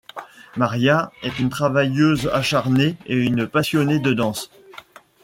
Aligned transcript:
Maria 0.57 1.11
est 1.21 1.37
une 1.37 1.51
travailleuse 1.51 2.25
acharnée 2.33 2.97
et 3.05 3.15
une 3.15 3.45
passionnée 3.45 3.99
de 3.99 4.13
danse. 4.13 4.49